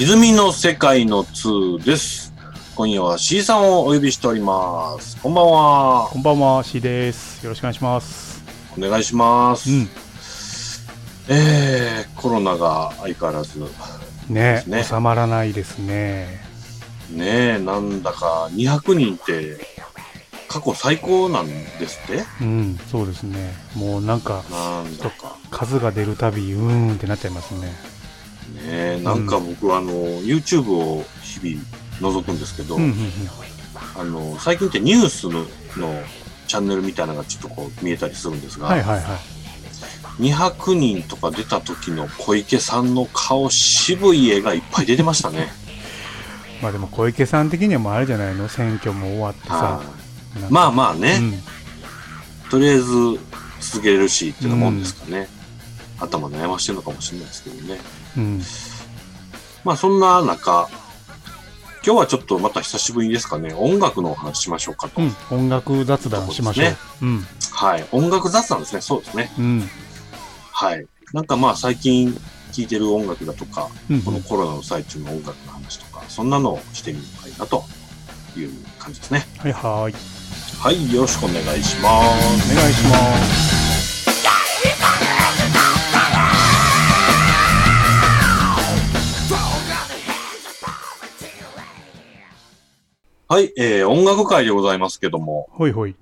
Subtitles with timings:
[0.00, 2.32] 泉の世界の2です。
[2.74, 5.20] 今夜は C さんをお呼びしております。
[5.20, 6.08] こんばんは。
[6.10, 7.44] こんばんは、C です。
[7.44, 8.42] よろしくお願いします。
[8.78, 9.70] お願いします。
[9.70, 9.88] うん。
[11.28, 13.60] えー、コロナが相変わらず、
[14.30, 16.40] ねね収まらないですね。
[17.10, 19.58] ねえ、なんだか200人って
[20.48, 22.24] 過去最高なんですって？
[22.40, 23.52] うん、そうですね。
[23.76, 25.36] もうなんか、なんだか。
[25.50, 27.89] 数が出るたび、うーんってなっちゃいますね。
[28.54, 32.94] ねえ、なんか僕、あの、YouTube を日々覗くんですけど、うん、うん、
[33.96, 36.02] あの、最近ってニュースのの
[36.46, 38.62] チャンネルみたいなのがちょっとこう見えたりするんですうん。
[38.62, 39.04] が、はいはいはい。
[40.20, 45.48] 200人とか出た時の小池さんの顔渋い絵がいっぱい出てましたね。
[46.60, 48.48] まあでも小池さん的にはもうあれじゃないの？
[48.48, 49.80] 選挙も終わってさ
[50.50, 52.50] まあまあね、うん。
[52.50, 52.84] とりあえず
[53.60, 55.28] 続けれるしっていうもんですかね。
[56.00, 57.78] 頭悩ましてるのかもしれないですけどね。
[58.16, 58.42] うん。
[59.64, 60.68] まあそんな中、
[61.84, 65.00] 今日はちょっとまた久しぶりですかね、音楽のお話しましょうかと。
[65.00, 65.16] うん。
[65.30, 66.64] 音楽雑談しましょう。
[66.66, 67.86] そうですはい。
[67.92, 68.80] 音楽雑談ですね。
[68.80, 69.32] そうですね。
[69.38, 69.44] うん。
[69.44, 69.70] うん。
[70.52, 70.86] はい。
[71.12, 72.12] なんかまあ最近
[72.52, 77.64] 聴いてる音楽だとか、うんこのコロナの最中の音楽の話とか、そんなのをしてみるのがいいなと
[78.36, 79.26] いう感じですね。
[79.38, 79.94] はいはい。
[80.58, 80.92] はい。
[80.92, 82.52] よろしくお願いします。
[82.52, 83.49] お願いします。
[93.32, 93.52] はい。
[93.56, 95.94] えー、音楽会でございますけども、ほいほい。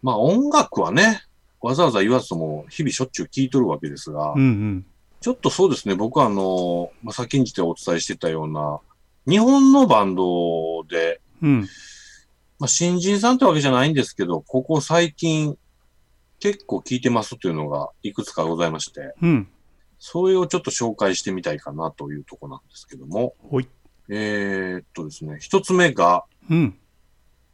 [0.00, 1.22] まあ音楽はね、
[1.60, 4.86] わざわざ言わずとも日々しょっちゅう聴いとるわけですが、うんうん。
[5.20, 8.80] ちょっとそうですね、僕はあの、まあ、先んじてお伝えしてたような、
[9.28, 11.68] 日本のバンドで、うん。
[12.58, 15.58] まあ、新人さんってわけじゃないんですけど、ここ最近
[16.38, 19.48] 結構聴いてますというのがいくつかございまして、うん。
[19.98, 23.34] それをちょっと紹介してみたいかなというところなんですけども。
[24.12, 26.76] えーっとですね、一つ目が、うん。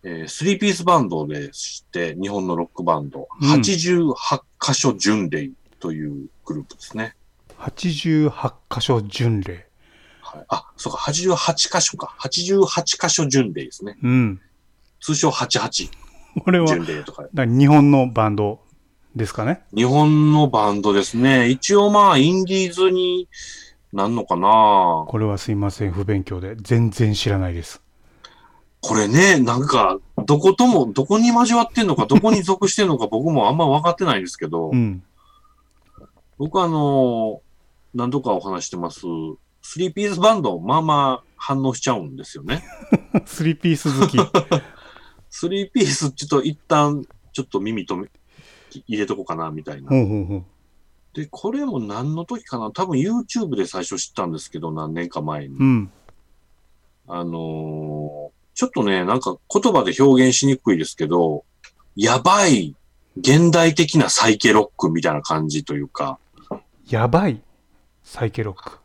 [0.02, 4.14] えースリーピースバンドでして、日本のロックバンド、うん88
[4.60, 7.14] 箇所巡礼というグループですね。
[7.58, 9.66] 88箇所巡礼。
[10.20, 12.14] はい、あ、そうか、88箇所か。
[12.20, 13.96] 88箇所巡礼ですね。
[14.02, 14.40] うん。
[15.00, 15.90] 通称88
[16.44, 17.24] これは、巡礼とか。
[17.32, 18.60] だ日本のバンド
[19.14, 19.62] ですかね？
[19.74, 21.48] 日本のバンドですね。
[21.48, 23.28] 一応まあ、インディーズに
[23.92, 26.56] なんのかなこれはすいません、不勉強で。
[26.56, 27.80] 全然知らないです。
[28.86, 35.02] これね、なんか、どことも、どこに交わってんのか、 どこに属してんのか僕もあんま分かってないんですけど、うん。
[36.38, 37.40] 僕あの、
[37.94, 39.00] 何度かお話してます、
[39.62, 42.62] スリーピースバンド、まあまあ反応しちゃうんですよね。
[43.26, 44.18] スリーピース好き。
[45.28, 48.08] スリーピースちょっと一旦、ちょっと耳とめ
[48.86, 49.88] 入れとこうかな、みたいな。
[49.88, 50.44] ほうほうほう。
[51.14, 52.70] で、これも何の時かな？
[52.70, 55.56] 多分 YouTube で最初知ったんですけど、何年か前に。
[55.56, 55.90] うん。
[57.08, 61.44] あのーちょっとね、なんか言葉で表現しにくいですけど、
[61.94, 62.74] やばい
[63.18, 66.18] 現代的なサイケロックみたいな感じというか、
[66.88, 67.40] やばい。
[68.02, 68.78] サイケロック。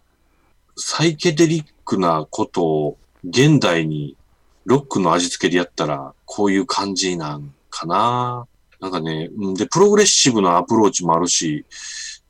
[0.75, 4.17] サイケデリックなことを現代に
[4.65, 8.47] ロックの味付けでやったら、こういう感じなんかな。
[8.81, 11.65] なんかね、うんで、プログレッシブなアプローチもあるし、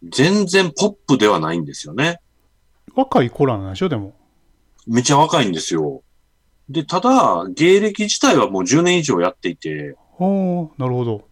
[0.04, 2.20] 全然ポップではないんですよね。
[2.94, 4.14] 若い子らなんでしょ、でも。
[4.86, 6.04] めちゃ若いんですよ。
[6.72, 11.28] で、ただ、芸歴自体はもう10年以上やっていて、おー、なるほど。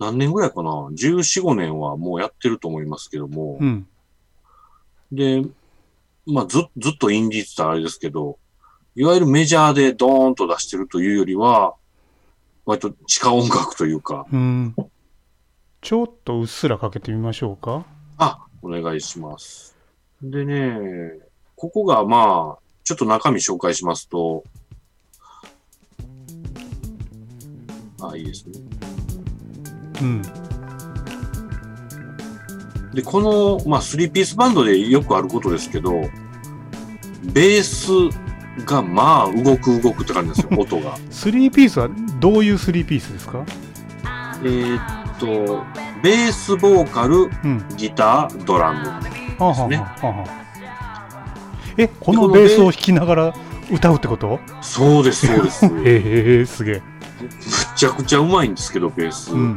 [0.00, 3.64] 何年ぐらいかな ?14、5年はもうやってると思いますけどもう。
[3.64, 3.86] ん。
[5.12, 5.42] で、
[6.26, 8.38] まあず、ずっとインディーズってあれですけど、
[8.96, 11.74] いわゆるメジャーでドーンと出してるというよりは、
[12.66, 14.74] 割と地下音楽というか、うん。
[15.80, 17.86] ちょっとうっすらかけてみましょうか。
[18.18, 19.76] あ、お願いします。
[20.22, 21.20] でね、
[21.56, 24.42] ここがまあ、ちょっと中身紹介しますと、
[28.02, 28.58] あ、いいですね。
[30.02, 30.22] うん。
[32.92, 36.00] で、この、まあ、スリーピースバンドでよくあることですけど、
[37.32, 37.92] ベース
[38.64, 40.98] がまあ、動く動くって感じですよ、 音が。
[41.12, 41.88] スリーピースは
[42.18, 43.44] どういうスリーピースですか？
[44.42, 44.78] えー
[45.14, 45.64] っと、
[46.02, 47.64] ベース、ボーカル、うん。
[47.76, 48.88] ギター、ドラム。
[48.88, 49.04] は
[49.38, 50.40] あ、はあねはあはあ
[51.76, 53.34] え、このベースを弾きながら
[53.70, 54.40] 歌うってこと？
[54.62, 55.66] そうです、そうです。
[55.84, 56.82] え、すげえ。
[57.76, 59.32] ちゃくちゃうまいんですけど、ベース。
[59.32, 59.56] うん。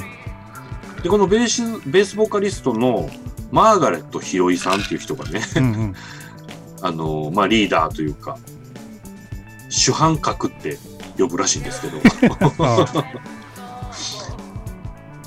[1.01, 3.09] で、このベース、ベースボーカリストの
[3.51, 5.95] マーガレット・ヒロイさんっていう人がね、うんうん。
[6.81, 8.37] あの、まあ、リーダーというか、
[9.69, 10.77] 主犯格って
[11.17, 11.99] 呼ぶらしいんですけど、
[12.59, 12.85] あ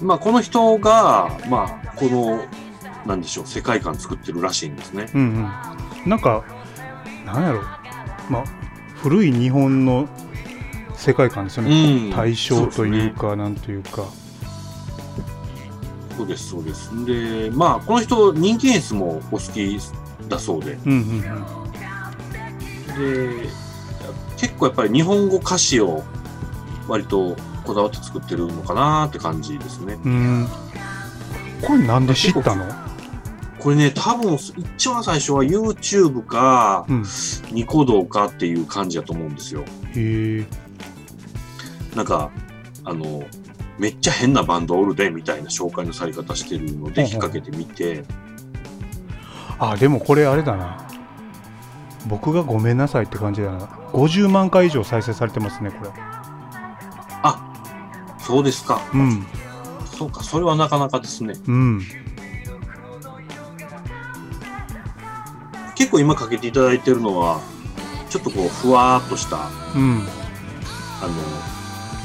[0.03, 2.45] まあ、この人が、まあ、この、
[3.07, 5.07] なんでしょう、世界観作ってるらしいんですね。
[5.15, 5.25] うんう
[6.07, 6.11] ん。
[6.11, 6.45] なんか、
[7.27, 7.61] なんやろ。
[8.31, 8.45] まあ
[9.03, 10.09] 古い日本の
[10.95, 12.13] 世界観ですよね、うん。
[12.13, 14.05] 対象というかなんというか。
[16.17, 17.05] そうです、そうです。
[17.05, 19.79] で、まあ、この人、人気演出もお好き
[20.29, 21.29] だそうで、うんうんで、
[24.39, 26.03] 結構やっぱり日本語歌詞を
[26.89, 29.99] 割とこだわって作ってるのかなって感じですね。
[30.07, 30.15] うんう
[30.45, 30.49] ん。
[31.61, 32.65] これなんで知ったの？
[33.59, 34.35] これね、多分、
[34.77, 37.05] 一番最初は YouTube か、うん。
[37.53, 39.63] ニコ動かっていう感じだと思うんですよ。
[39.95, 40.47] へえ。
[41.95, 42.31] なんか、
[42.85, 43.25] あの、
[43.79, 48.05] めっちゃ変なバンドおるで、みたいな紹介のされ方してるので、引っ掛けてみて、
[49.59, 50.87] あでもこれあれだな。
[52.07, 53.67] 僕がごめんなさいって感じだな。
[53.93, 55.91] 50万回以上再生されてますねこれ。
[58.27, 58.83] そうですか。
[58.93, 59.25] うん。
[59.85, 61.35] そうか、それはなかなかですね。
[61.47, 61.83] うん
[65.77, 67.41] 結構今かけていただいてるのは、
[68.11, 70.07] ちょっとこう、ふわーっとした、あうんの、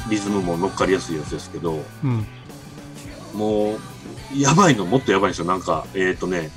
[0.09, 2.25] リズムも乗っかりやすいやつですけど、うん
[3.33, 3.79] もう、
[4.37, 5.45] やばいの、もっとやばいんですよ。
[5.45, 6.51] なんか、えっ、ー、とね、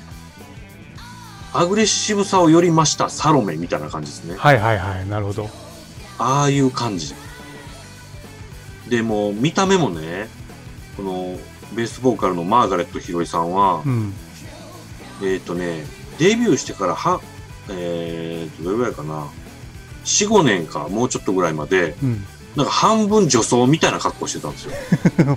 [1.53, 4.35] アグレッシブさをより増したサロメみたいな感じですね。
[4.37, 5.49] はいはいはいなるほど
[6.19, 7.15] ああいう感じ。
[8.89, 10.29] で、もう見た目もね、
[10.97, 11.39] この
[11.75, 14.13] ベースボーカルのマーガレットひろいさんは、うん
[15.23, 15.85] えっ、とね、
[16.19, 17.21] デビューしてからは、
[17.71, 19.27] えーと、どれぐらいかな。
[20.05, 22.27] 4、5年か、もうちょっとぐらいまで、うん
[22.57, 24.73] なんか半分女装みたいな格好してたんですよ。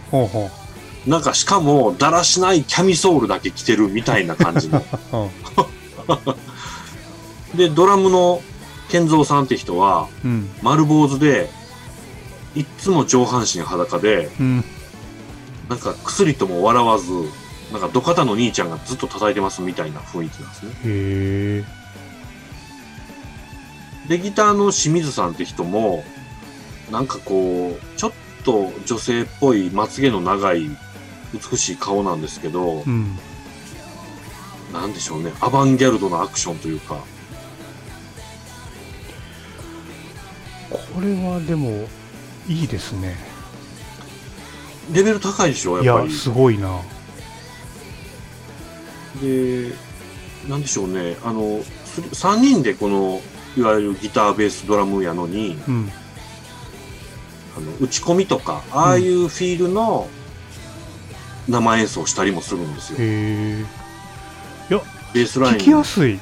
[0.12, 0.52] ほうほ
[1.08, 4.84] なんかしかも、だらしないキャミソールだけ着てるみたいな感じの。
[7.56, 8.44] うで、ドラムの
[8.90, 11.50] 健三さんって人は、うん丸坊主で、
[12.56, 14.64] いっつも上半身裸で、うん
[15.70, 17.06] なんか薬とも笑わず、
[17.72, 20.72] なんか土方の兄ちゃんがずっと叩いてますみたいな雰囲気なんですね。
[20.72, 21.88] へえ
[24.08, 26.04] で、ギターの清水さんって人も、
[26.92, 28.12] なんかこう、ちょっ
[28.46, 30.70] と女性っぽいまつげの長い
[31.34, 33.18] 美しい顔なんですけど、うん。
[34.72, 37.04] なんでしょうね、アバンギャルドなアクションというか、
[40.70, 41.88] これはでも
[42.48, 43.18] いいですね。
[44.94, 46.14] レベル高いでしょ、いやっぱり。
[46.14, 46.82] やすごいな
[49.22, 49.74] で、
[50.50, 53.22] なんでしょうね、あの、3人でこの、
[53.58, 55.92] いわゆるギター、ベース、ドラムやのに、うん。
[57.58, 60.08] あの打ち込みとか、ああいうフィールの
[61.48, 62.98] 生演奏したりもするんですよ。
[63.00, 63.66] へえ
[65.14, 65.56] ベースライン。
[65.56, 66.20] 聞きやすい。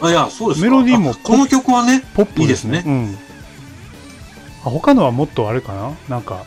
[0.00, 0.70] あ、いや、そうですか。
[0.70, 2.82] メロディーもあこの曲はね、ポップいいですね。
[2.84, 3.18] うん。
[4.64, 5.96] あ他のはもっとあれかな？
[6.08, 6.44] なんか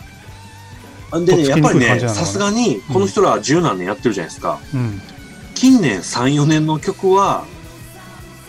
[1.11, 4.59] あでね、やっぱりね、さすがに、この人ら十何年やってるじゃないですか。
[4.73, 5.01] うん
[5.65, 7.43] 近年3、4年の曲は、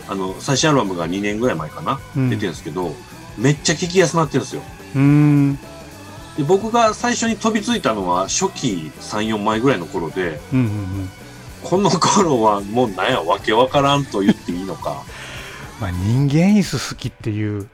[0.07, 2.29] あの、最新アルバムが2年ぐらい前かな、うん。
[2.29, 2.93] 出てるんですけど、
[3.39, 4.61] めっちゃ聴きやすくなってるんですよ。
[4.93, 5.55] うーん。
[5.55, 11.09] で僕が最初に飛びついたのは初期3、4枚ぐらいの頃で、うんうんうん。
[11.63, 15.03] この頃はもうなんや、わけわからんと言っていいのか、
[15.81, 17.67] まあ人間椅子好きっていう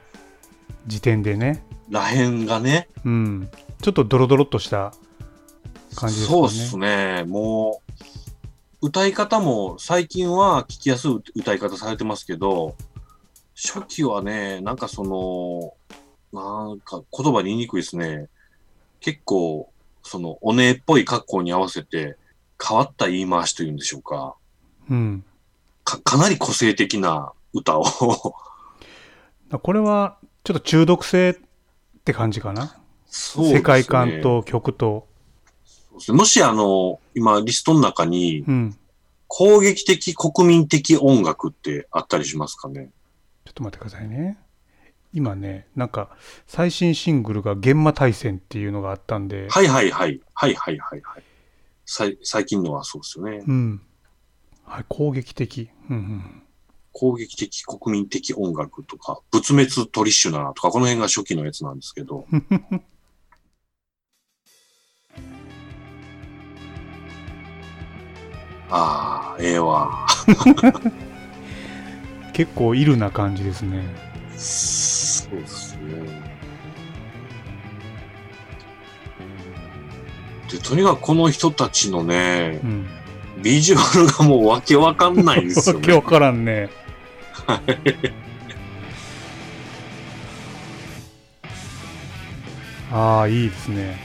[0.86, 1.62] 時点でね。
[1.90, 3.50] らへんがね、うん。
[3.82, 4.94] ちょっとドロドロっとした
[5.94, 6.40] 感じですかね。
[6.40, 7.24] そうっすね。
[7.26, 8.13] もう、
[8.84, 12.76] 歌い方も最近は聞きやすい歌い方されてますけど、
[13.56, 15.72] 初期はね、なんかその、
[16.38, 18.28] なんか言葉に言いにくいですね。
[19.00, 19.72] 結構、
[20.02, 22.18] その、お姉っぽい格好に合わせて、
[22.62, 24.34] 変わった言い回しというんでしょうか。
[24.90, 25.24] うん
[25.82, 27.84] か、かなり個性的な歌を。
[29.62, 32.76] これはちょっと中毒性って感じかな、
[33.06, 35.06] そうですね世界観と曲と
[35.64, 38.78] そうですねもしあの、今リストの中に、うん
[39.26, 42.90] 攻撃的国民的音楽ってあったりしますかね？
[43.44, 44.38] ちょっと待ってくださいね
[45.12, 46.10] 今ねなんか
[46.46, 50.20] 最新シングルが「現場対戦」っていうのがあったんで、はいはいはい。
[50.34, 51.22] はいはいはいはい。
[51.84, 53.42] さい最近のはそうですよね。
[53.44, 53.80] うん
[54.64, 56.42] はい、攻撃的、うんうん、
[56.92, 62.26] 攻撃的国民的音楽とか、仏滅トリッシュナーとか、この辺が初期のやつなんですけど。
[68.76, 70.04] ああ、ええわ。
[72.32, 73.84] 結構イルな感じですね
[74.36, 76.34] そうですね。
[80.50, 82.86] で、とにかくこの人たちのねう、ん
[83.40, 85.80] ビジュアルがもうわけわかんないんですよね。
[85.82, 86.70] わけわからんね
[92.90, 93.98] ああいいですね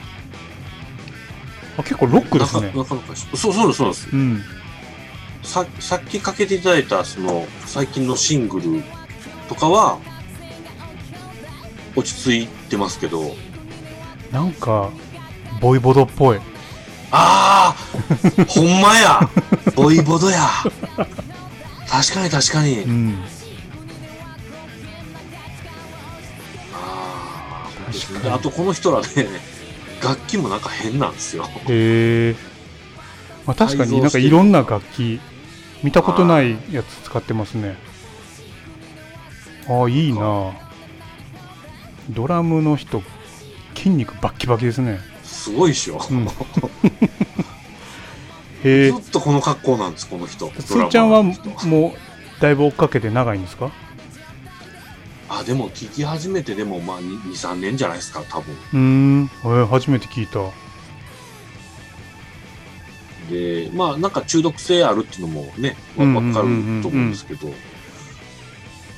[1.76, 4.08] あ結構ロックですねなかなかそうそうです、そうです。
[4.12, 4.42] うん
[5.42, 8.82] ささっきかけていただいた、その、最近のシングル
[9.48, 9.98] とかは、
[11.96, 13.34] 落ち着いてますけど、
[14.30, 14.90] なんか
[15.60, 16.38] ボイボドっぽい。
[17.10, 17.76] ああ
[18.46, 19.28] ほんまや。
[19.74, 20.48] ボイボドや。
[21.88, 22.82] 確かに確かに。
[22.82, 23.18] うん。
[26.72, 27.68] あ
[28.30, 29.06] ああとこの人らね、
[30.02, 31.48] 楽器もなんか変なんですよ。
[31.68, 32.36] へえ、
[33.46, 35.20] まあ、確かになんかいろんな楽器
[35.82, 37.76] 見たことないやつ使ってますね。
[39.68, 40.52] ああいいな。
[42.10, 43.02] ドラムの人
[43.76, 44.98] 筋肉バッキバキですね。
[45.22, 46.00] すごいでしょ。
[46.10, 46.26] うん。
[48.62, 50.50] へえずっとこの格好なんです、この人。
[50.60, 51.32] すーちゃんはも
[51.96, 53.70] うだいぶ追っかけて長いんですか？
[55.30, 58.54] あ、でも聞き始めてでもまあ2、2 3年じゃないですか、多分。
[58.72, 60.40] うーん、えー初めて聞いた
[63.30, 67.48] で、まあなんか中毒性あるっていうのもね、わかると思うんですけど、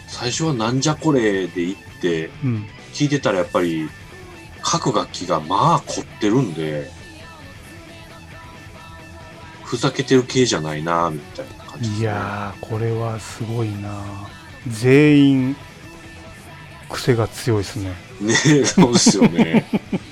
[0.09, 3.89] 最初はなんじゃこれで行って、うん聞いてたらやっぱり
[4.61, 6.91] 各楽器がまあ凝ってるんで、
[9.65, 11.97] ふざけてる系じゃないなみたいな感じね。
[12.01, 14.05] いやーこれはすごいな
[14.69, 15.57] 全員
[16.91, 18.35] 癖が強いですねね
[18.67, 19.65] そうですよね。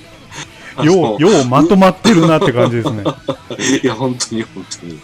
[0.85, 3.03] ようようまとまってるなって感じですね
[3.83, 4.99] いや、本当に本当に。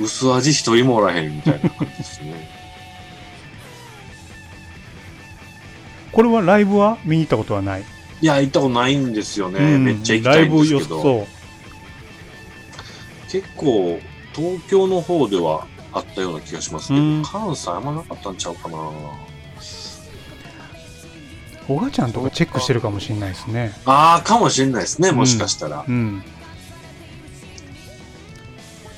[0.00, 2.50] 薄味一人もおらへんみたいな感じですね。
[6.12, 7.84] これはライブは見に行ったことはない、
[8.20, 9.58] いや、行ったことないんですよね。
[9.58, 11.08] うんめっちゃ行きたいんですけライブど。
[11.08, 11.26] 良さ
[13.30, 14.00] 結構、
[14.34, 18.78] 東京の方ではあったような気がしますけど、うん関西あんまなかったんちゃうかな。
[21.68, 25.84] おがちゃんとかチェックしてるかもしれないですねああ、かもしれないですね、もしかしたら。
[25.86, 26.22] うん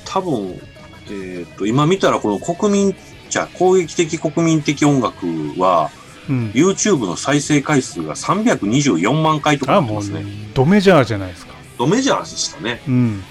[0.05, 0.61] 多分、
[1.09, 2.95] えっ、と、今見たらこの国民、
[3.29, 5.25] じゃあ攻撃的国民的音楽
[5.59, 5.91] は、
[6.29, 10.31] うん YouTube の再生回数が324万回とかあもうなってますね。
[10.55, 12.81] ドメジャーじゃないですかドメジャーでしたね。
[12.87, 13.23] うん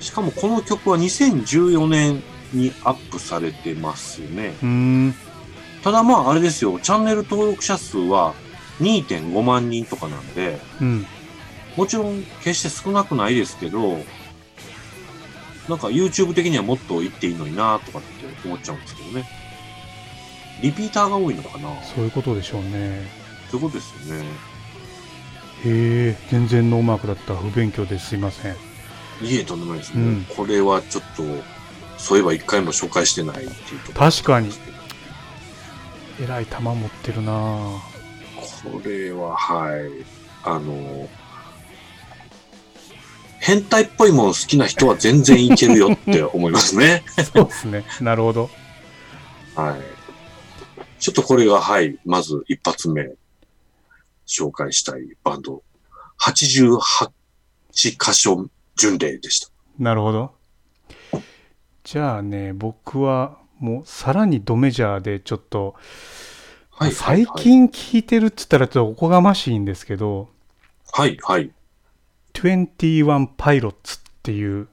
[0.00, 4.54] しかもこの曲は2014年にアップされてますね。
[4.62, 5.14] うーん
[5.82, 8.34] ただまああれですよ、チャンネル登録者数は
[8.80, 11.06] 2.5万人とかなんで、うん。
[11.76, 13.98] もちろん決して少なくないですけど、
[15.68, 18.08] なんか YouTube 的にはもっと行っていいのになとかって
[18.44, 19.28] 思っちゃうんですけどね。
[20.62, 21.82] リピーターが多いのかな。
[21.82, 23.08] そういうことでしょうね。
[23.50, 24.24] そういうことですよね。
[25.64, 27.34] へえ全然ノーマークだった。
[27.34, 28.56] 不勉強ですいません。
[29.22, 30.02] いえ、とんでもないですね。
[30.02, 30.24] うん。
[30.24, 31.22] これはちょっと、
[31.96, 34.50] そういえば一回も紹介してないっていうところ確かに。
[36.20, 37.93] えらい球持ってるなぁ
[38.64, 40.04] これは、はい。
[40.42, 41.08] あの、
[43.44, 47.04] 変態っぽいもの好きな人は全然いけるよって思いますね。
[47.34, 48.48] そうですねなるほど
[49.54, 49.80] はい。
[50.98, 53.12] ちょっとこれが、はい、まず一発目、
[54.26, 55.62] 紹介したいバンド、
[56.18, 56.78] 88
[57.72, 59.50] 箇所巡礼でした。
[59.78, 60.32] なるほど
[61.82, 65.74] じゃあね僕はもうさらにドメジャーでちょっと
[66.76, 66.92] はい。
[66.92, 70.28] 最近聞いてるっつったらちょっとおこがましいんですけど、
[70.92, 71.52] はい、はい。
[72.32, 74.66] 21パイロッツっていう、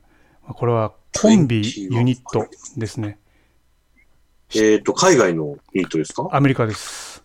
[0.43, 3.19] まあこれはコンビ21ユニットですね。
[4.55, 6.27] えっ、と、海外のユニットですか？
[6.31, 7.23] アメリカです。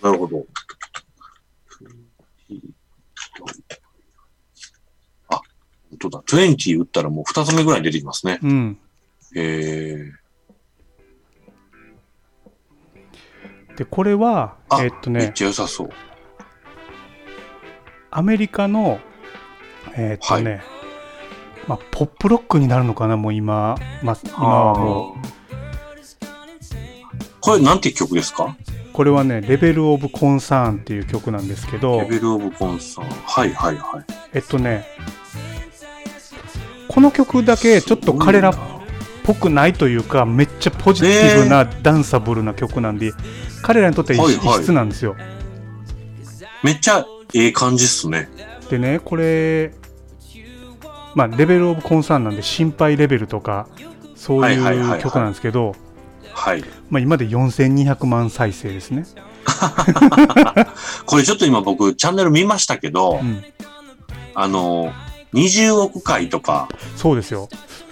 [0.00, 0.46] なるほど。
[5.28, 5.40] あ、
[5.90, 6.22] 本当だ。
[6.22, 8.38] 20打ったらもう2つ目ぐらいに出てきますね。
[8.42, 8.78] うん。
[9.34, 10.12] え
[13.76, 15.90] で、これは、あえっとー、めっね、ちゃ良さそう。
[18.10, 19.00] アメリカの、
[19.96, 20.62] えっとね、
[21.66, 25.26] まあ、ポップロックになるのかな、もう今、まあ、今はもう。
[27.40, 28.44] これなんて曲ですか？
[28.44, 33.08] う、これはね、レベルオブコンサーンっていう曲なんですけどレ、ベルオブコンサーン。
[33.08, 34.04] はいはいはい。
[34.32, 34.86] えっとね、
[36.88, 38.54] この曲だけちょっと彼らっ
[39.24, 43.12] ぽくないというか、めっちゃポジティブなダンサブルな曲なんで、
[43.62, 45.16] 彼らにとっては異質なんですよ。
[46.62, 48.28] めっちゃええ感じっすね。
[48.70, 49.72] でね、これ、
[51.14, 53.66] まあ、レベルオブコンサーンなんで、心配レベルとか、
[54.14, 55.74] そういう曲なんですけど、
[56.32, 56.64] はい。
[56.90, 59.04] まあ、今で4200万再生ですね。
[61.06, 63.44] これちょっと今僕チャンネル見ましたけど、うん、
[64.34, 64.92] あの、
[65.34, 67.48] 20億回とか、そうですよ。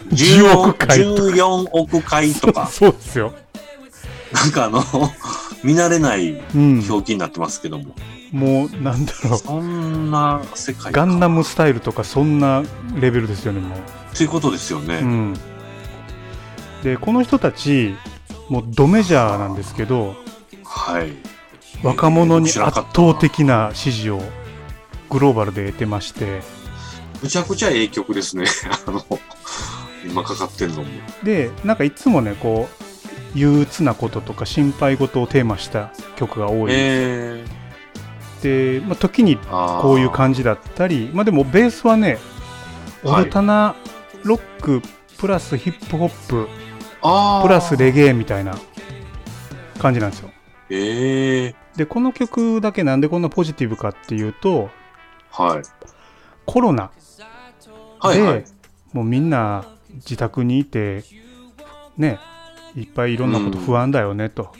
[0.08, 3.34] 10 10億億回とか14億回とか、そうですよ。
[4.32, 4.82] なんかあの、
[5.62, 6.84] 見慣れないうん。
[6.88, 7.94] 表記になってますけども、
[8.32, 9.38] もう、なんだろう。
[9.38, 12.62] そんな世界ガンナムムスタイルとか、そんな
[12.94, 13.78] レベルですよね、もう。
[14.16, 15.00] ということですよね。
[15.02, 15.34] うん、
[16.82, 17.94] でこの人たち
[18.48, 20.14] もうドメジャーなんですけど
[20.64, 21.12] はい。
[21.82, 24.20] 若者に圧倒的な支持を
[25.10, 26.42] グローバルで得てまして
[27.22, 28.44] むちゃくちゃええ曲ですね。
[28.86, 29.04] あの、
[30.04, 30.88] 今かかってんのも。
[31.22, 32.68] でなんかいつもねこ
[33.34, 37.44] う憂鬱なこととか心配事をテーマした曲が多い、え
[38.42, 42.18] で、まあ、時にこういう感じだったりまあでもベースはね
[43.04, 43.24] オはい。
[43.24, 43.74] ルタナ
[44.24, 44.82] ロック
[45.18, 46.48] プラスヒップホップ
[47.42, 48.56] プラスレゲエみたいな
[49.78, 50.30] 感じなんですよ。
[50.70, 51.54] ええ。
[51.76, 54.68] でこの曲だけなんでこんなポジティブかっていうと
[55.30, 55.62] はい。
[56.44, 56.90] コロナ
[58.02, 58.44] はいはいで。
[58.92, 61.04] もうみんな自宅にいて
[61.96, 62.18] ね
[62.74, 64.52] いっぱいいろんなこと不安だよねと、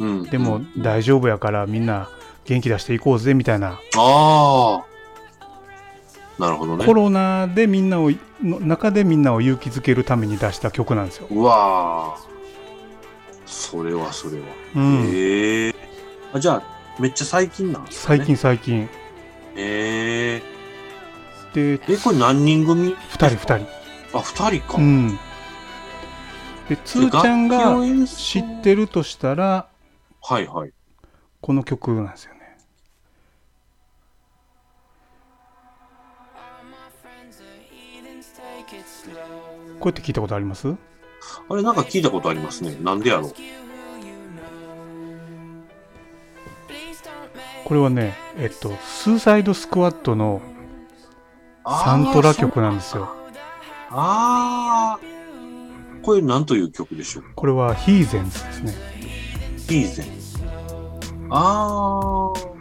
[0.00, 0.24] うん。
[0.24, 2.08] でも大丈夫やからみんな
[2.44, 4.84] 元気出していこうぜみたいな、ああ。
[6.38, 6.92] なるほどねコ。
[6.92, 8.10] ロナでみんなを
[8.42, 12.34] の中でみんなを勇気づけるために出した曲なんですよ、うわー
[13.46, 14.46] それはそれは。
[14.74, 15.74] うん、ええ
[16.32, 16.62] あ、じゃあ、
[17.00, 18.18] めっちゃ最近なんですかね。
[18.18, 18.88] 最近最近
[19.56, 20.42] え
[21.54, 24.78] でええ、これ何人組？2人2人あ、二人か。
[24.78, 25.18] うん
[26.68, 29.68] でつーちゃんが知るってるとしたら
[30.22, 30.72] はいはい。
[31.42, 32.40] この曲なんですよね
[39.78, 40.74] こうやって聞いたことあります？
[41.50, 42.76] あれなんか聞いたことありますね。
[42.80, 43.32] なんでやろう。
[47.64, 50.40] これはねえっとスーサイドスクワットの
[51.66, 53.08] サントラ曲なんですよ
[53.90, 58.94] あーこれ何という曲でしょうこれはヒーゼンズですね
[59.68, 60.06] ヒーゼン。
[61.30, 62.54] あー。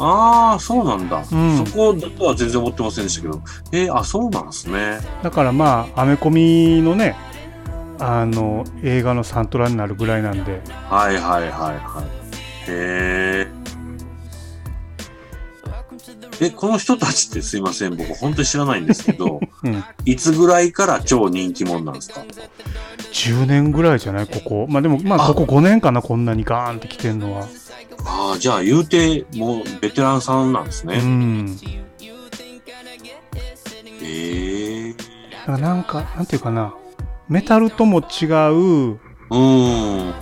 [0.00, 1.24] あー、そうなんだ。
[1.30, 3.40] うんそこだとは全然思ってませんでしたけど。
[3.72, 4.98] えー、あ、そうなんですね。
[5.22, 7.16] だからまあアメコミのね
[7.98, 12.70] あの映画のサントラになるぐらいなんではいはいはいはい。
[12.70, 13.17] へー。
[16.40, 17.96] え、この人たちってすいません。
[17.96, 19.84] 僕本当に知らないんですけど、うん。
[20.04, 22.20] いつぐらいから超人気者なんですか
[23.12, 24.26] ？10年ぐらいじゃない？
[24.28, 24.66] ここ。
[24.68, 25.34] まあでもまああ。
[25.34, 26.00] ここ5年かな？
[26.00, 27.48] こんなにガーンってきてんのは。
[28.04, 31.00] ああ、じゃあ言うて、もうベテランさんなんですうね。
[31.00, 31.56] ん。
[34.00, 34.96] ええだ
[35.46, 36.72] からなんかなんていうかな？
[37.28, 40.14] メタルとも違ううーん。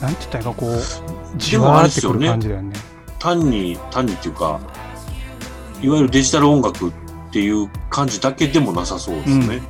[0.00, 0.80] なんて言ったらいいかこう
[1.36, 2.72] じわーってくる感じだよね。
[3.18, 4.58] 単に、単にっていうか、
[5.82, 6.92] いわゆるデジタル音楽っ
[7.32, 9.62] ていう感じだけでもなさそうですね。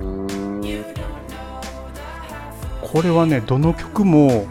[0.00, 0.84] うーん。
[2.80, 4.46] これはねどの曲も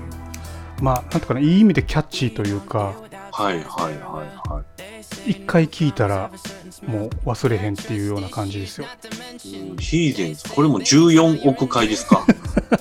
[0.82, 2.94] まあなんていうかないい意味でキャッチーというか
[3.32, 4.78] はいはいはいはい。
[5.30, 6.32] 一回聴いたら
[6.86, 12.26] もう忘れへんっていうような感じですようんヒーゼンズ、これも14億回ですか。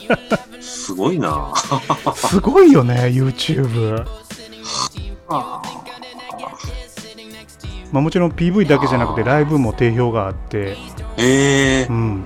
[0.61, 1.53] すごいな
[2.15, 4.05] すごいよね YouTube
[5.29, 5.63] あ
[7.93, 10.77] まあもちろん PV だけじゃなくてライブも定評があって
[11.19, 11.87] ええ。
[11.89, 12.25] うん。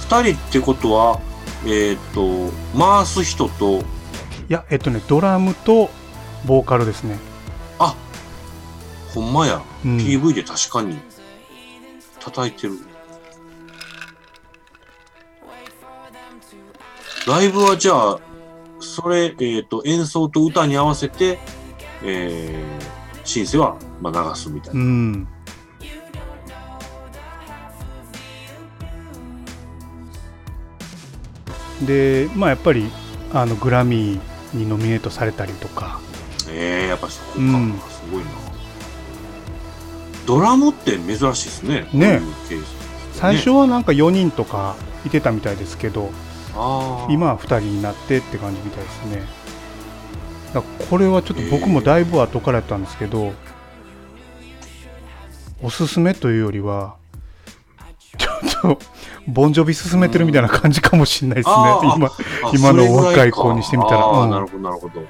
[0.00, 1.20] 二人ってことは、
[1.66, 3.82] えっ、と、回す人と、い
[4.48, 5.90] やえっとねドラムと
[6.46, 7.18] ボーカルですね。
[7.80, 7.96] あ
[9.12, 9.96] ほんまや、うん。
[9.96, 10.98] PV で確かに
[12.20, 12.78] 叩いてる。
[17.26, 18.20] ライブはじゃあ、
[18.78, 21.40] それ、えっ、と、演奏と歌に合わせて、
[22.02, 24.82] えー、シンセは、まあ、流すみたいうな。
[24.82, 25.28] ん
[31.84, 32.90] でまあやっぱり
[33.34, 36.00] あのグラミーにノミネートされたりとか
[36.48, 38.30] ええやっぱそこか、うんすごいな。
[40.26, 41.74] ドラムって珍しいですね。
[41.74, 42.76] ねこういうケース。
[43.16, 46.10] 最初はなんか4人とかいてたみたいですけど
[47.08, 49.22] 今は2人になってって感じみたいですね
[50.90, 53.32] これはちょっと僕もだいぶ後からやったんですけど、
[55.62, 56.96] おすすめというよりは
[58.18, 58.78] ちょっと
[59.26, 65.02] ボンジョビ進めてるみたいな感じかもしれないですねあー今あ今の若いか子にしてみたらうんなるほど、なるほど。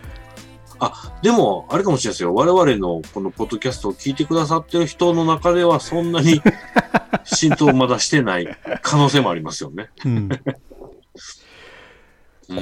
[0.79, 2.35] あ、でも、あれかもしれないですよ。
[2.35, 6.43] 我々のこのポッドキャストを聞いてくださってる人の中では、そんなに
[7.25, 9.89] 浸透まだしてない可能性もありますよね。
[10.05, 10.29] うん、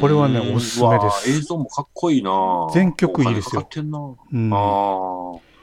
[0.01, 2.31] これはねおすすめです映像もかっこいいな
[2.73, 5.55] 全曲いいですよかかってんなうんああ。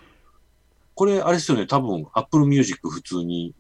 [1.02, 1.66] これ、あれですよね。
[1.66, 3.56] 多分、Apple Music 普通に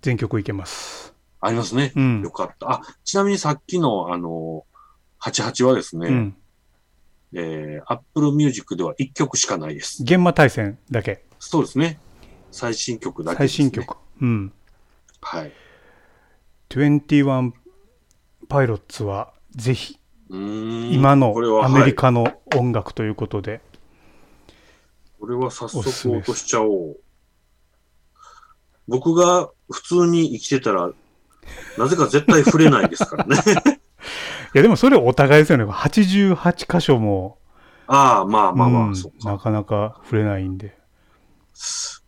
[0.00, 1.92] 全曲いけますありますね。
[1.96, 2.70] うんよかった。
[2.70, 4.64] あ、ちなみにさっきの、あの、
[5.20, 6.36] 88はですね、うん
[7.32, 10.04] えー、Apple Music では1曲しかないです。
[10.04, 11.98] 現場対戦だけそうですね。
[12.52, 13.64] 最新曲だけです、ね。
[13.64, 13.70] 最新。
[13.72, 14.52] 曲うん
[15.20, 15.52] はい。
[16.68, 17.52] 21
[18.48, 19.98] パイロッツはぜひ
[20.30, 21.34] 今の
[21.64, 23.60] アメリカの音楽ということで、
[25.20, 26.96] これは早速落としちゃおう。
[28.86, 30.90] 僕が普通に生きてたら、
[31.78, 33.36] なぜか絶対触れないですからね。
[34.54, 37.38] いやでもそれお互いですよね88箇所も、
[37.86, 39.30] ああ、まあまあまあ、うんそっか。
[39.32, 40.76] なかなか触れないんで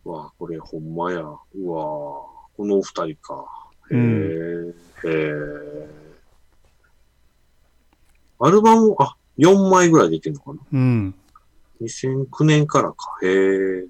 [0.05, 1.21] うわこれほんまや。
[1.21, 3.45] うわこのお二人か。
[3.91, 4.73] へえ、うんへ
[5.05, 5.96] え。
[8.39, 10.59] アルバム、あ、4枚ぐらい出てるのかな？
[10.73, 11.15] うん。
[11.83, 13.19] 2009年からか。
[13.23, 13.87] へえ。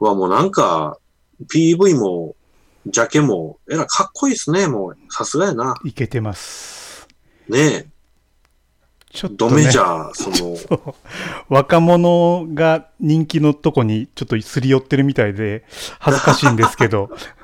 [0.00, 0.98] うわ、もうなんか、
[1.52, 2.34] PV も、
[2.86, 4.96] ジャケも、えら、かっこいいですね、もう。
[5.10, 5.74] さすがやな。
[5.84, 7.06] いけてます。
[7.48, 7.86] ねえ。
[9.12, 10.94] ちょっとねドメジ、ャー、その、
[11.50, 15.64] 若者が人気のとこにちょっとすり寄ってるみたいで
[15.98, 17.10] 恥ずかしいんですけど、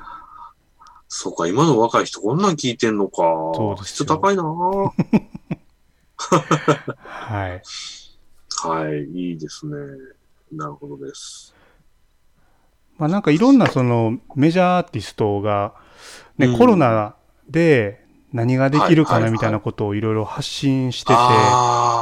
[1.11, 3.17] そうか、今の若い人こんなん聞いてんのか。
[3.55, 4.93] そう質高いなは
[7.07, 7.59] は
[8.89, 9.03] い。
[9.11, 9.75] い、いいですね。
[10.51, 11.55] なるほどです。
[12.99, 15.73] まあなんかいろんなそのメジャーアーティストが、
[16.37, 17.15] ねうんコロナ
[17.49, 21.13] で何ができるかなみたいなことをいろいろ発信してて、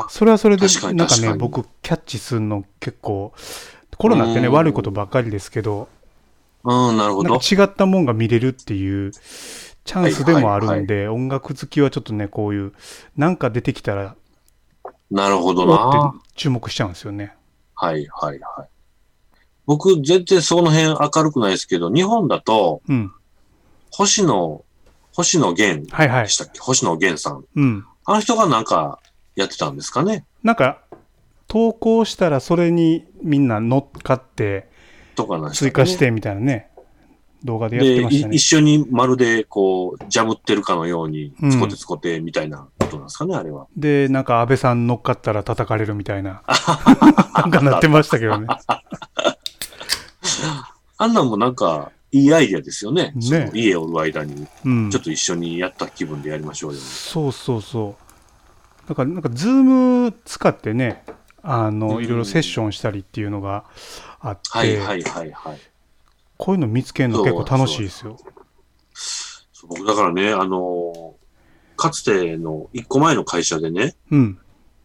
[0.10, 3.34] それはそれでなんかね僕キャッチするの結構
[3.98, 5.88] コロナってねうん悪いことばっかりですけど
[6.63, 7.36] うん、なるほど。
[7.36, 12.74] 違ったもんが見れるっていうチャンスでもあるんで、音楽好きはちょっとねこういう
[13.15, 14.15] なんか出てきたら
[15.10, 16.13] なるほどおなっ。
[16.13, 17.34] て注目しちゃうんですよね。
[17.76, 18.70] はい、はい、はい。
[19.65, 23.12] 僕、全然その辺明るくないですけど、日本だと、うん。
[23.91, 24.63] 星野、
[25.13, 26.30] 星野源はいはいで。
[26.30, 27.46] したっけ、星野源さん。
[27.56, 27.86] うん。
[28.06, 29.00] あの人がなんか
[29.36, 30.82] やってたんですかねなんか
[31.48, 34.70] 投稿したらそれにみんな乗っかって
[35.17, 36.69] とかなね追加してみたいなね
[37.43, 38.39] 動画でやってで、ましたねい一。
[38.39, 43.67] 緒にまるでこう、ジャブってるかのようにう、んつこてつこてみたいなことなんですかね、あれは。
[43.77, 46.41] で、なんか安倍さん乗っかったら叩かれるみたいな。
[47.36, 48.47] なんかなってましたけどね。
[50.97, 53.13] あんなんもなんか、いいアイディアですよね。
[53.15, 54.99] ね家をおる間に、うんちょ。
[54.99, 56.80] っと一緒にやった気分でやりましょうよ。
[56.80, 57.95] そうそうそ
[58.86, 58.89] う。
[58.89, 61.03] だから、なんか、ズーム使ってね、
[61.43, 63.65] あの、うんいろいろセッションしたりっていうのが
[64.19, 65.60] あって、はいはいはいはい。
[66.38, 68.17] こういうの見つけるの結構楽しいですよ。
[69.67, 71.27] 僕だからね、あのー
[71.77, 74.39] かつての一個前の会社でね、うん。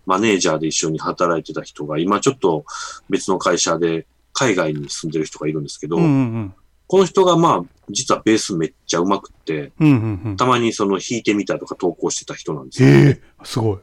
[0.04, 2.64] マネージャーで一緒に働いてた人が、今ちょっと
[3.08, 6.54] 別の会社で海外に住んでる人がいるんですけど、うんうん
[6.88, 9.86] この人がまあ、実はベースめっちゃ上手くって、うん。
[9.86, 10.36] うんうんうん。
[10.36, 12.88] たまにその弾いてみたとか投稿してた人なんですよ。
[12.90, 13.78] ええすごい。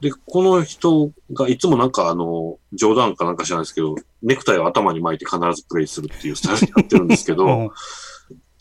[0.00, 7.70] で、この人がいつもなんかあの、冗談かなんか知らないですけど、ネクタイを頭に巻いて必ずプレイするっていうスタイルでやってるんですけど、うん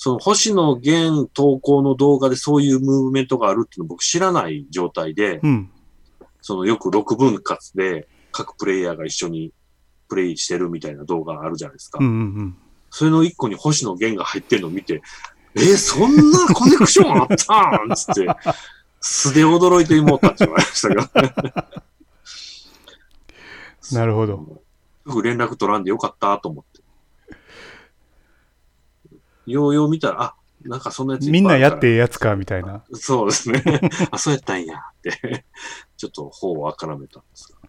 [0.03, 5.71] その星野源投稿の動画でそういうムーブメントがあるっていうのを僕知らない状態で、うん。
[6.41, 9.53] そのよく6分割で各プレイヤーが一緒に
[10.09, 11.99] プレイしてるみたいな動画あるじゃないですか。
[12.01, 12.57] うんうんうん。
[12.89, 15.01] それの一個に星野源が入ってるのを見て、
[15.55, 18.27] えーそんなコネクションあったんつって、
[18.99, 21.69] 素で驚いてもうたって言われましたが。
[23.93, 24.61] なるほど。
[25.05, 26.83] よく連絡取らんでよかったと思って。
[29.45, 32.83] ようよう見たら、あ、なんかそんなやつみんなやってええやつか、みたいな。
[32.93, 33.63] そうですね。
[34.11, 35.45] あ、そうやったんやって、
[35.97, 37.59] ちょっと方をあからめたんですが。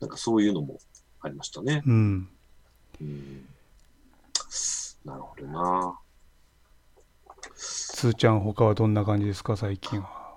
[0.00, 0.78] なんかそういうのも
[1.20, 1.82] ありましたね。
[1.86, 2.28] うん。
[3.00, 3.48] うん、
[5.04, 5.98] なるほどな。
[7.54, 10.36] つーちゃん、他はどんな感じですか、最近は。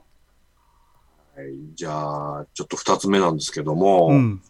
[1.35, 4.41] はい、じゃあ、ちょっと二つ目なんですけども、うん。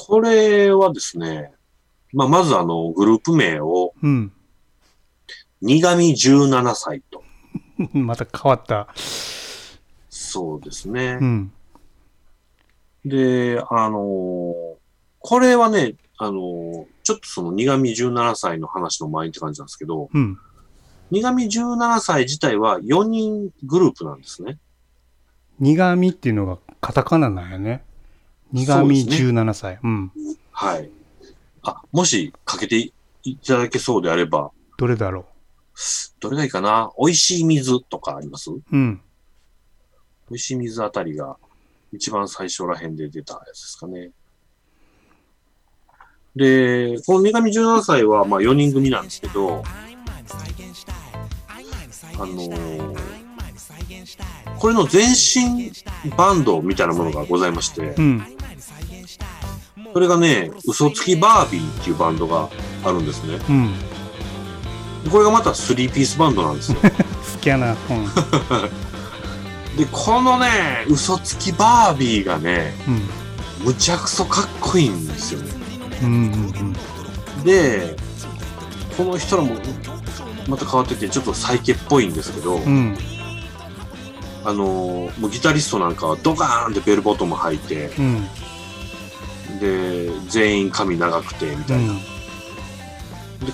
[0.00, 1.52] これはですね、
[2.12, 4.32] まあ、まずあの、グループ名を、うん。
[5.60, 7.24] 苦味17歳と。
[7.92, 8.88] また変わった。
[10.08, 11.24] そうですねう。
[11.24, 11.52] ん。
[13.04, 14.78] で、あのー
[15.20, 20.38] これはね、あのーちょっとその苦味17歳の話の前にって感じなんですけど、うん。
[21.10, 24.58] 苦味17歳自体は4人グループなんですね。
[25.58, 27.82] 苦味っていうのがカタカナなんやね。
[28.52, 29.78] 苦味そうですね17歳。
[29.82, 30.12] うん。
[30.52, 30.90] はい。
[31.62, 32.92] あ、もしかけて
[33.24, 35.26] いただけそうであれば、どれだろ
[36.20, 36.90] どれがいいかな？
[36.98, 38.50] 美味しい水とかあります？
[38.50, 38.62] う。
[38.72, 39.00] うん。
[40.30, 41.36] 美味しい水あたりが
[41.92, 44.10] 一番最初ら辺で出たやつですかね。
[46.36, 49.62] で、この苦味17歳はまあ4人組なんですけど、
[52.14, 52.98] あのー
[54.58, 55.70] これの前身
[56.16, 58.37] バンドみたいなものがございましてう、ん。
[59.92, 62.48] それがね、嘘つきバービーっていうバンドが
[62.84, 63.38] あるんですね。
[63.48, 63.74] うん。
[65.10, 66.78] これがまた3ピースバンドなんですよ。
[66.82, 66.90] 好
[67.40, 67.72] きやな。
[67.72, 67.76] うん。
[69.76, 73.08] で、このね、嘘つきバービーがね、うん。
[73.66, 75.50] むちゃくそかっこいいんですよね。
[76.02, 76.76] うんうん
[77.44, 77.96] で、
[78.96, 79.54] この人らも、
[80.48, 82.62] また変わってて、ちょっとサイケっぽいんですけど、うん。
[82.64, 82.98] うん。
[84.44, 88.28] あのーもうギタリストなんかはドカーンってベルボトム履いて、うん。
[89.58, 91.92] で、全員髪長くて、みうたいな。
[91.92, 91.98] ん。
[91.98, 92.04] で、